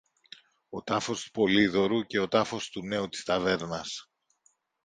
ο 0.69 0.83
τάφος 0.83 1.23
του 1.23 1.31
Πολύδωρου 1.31 2.03
και 2.05 2.19
ο 2.19 2.27
τάφος 2.27 2.69
του 2.69 2.85
νέου 2.85 3.07
της 3.09 3.23
ταβέρνας. 3.23 4.09